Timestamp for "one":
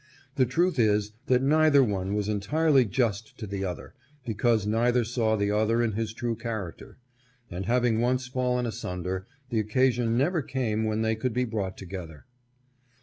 1.83-2.15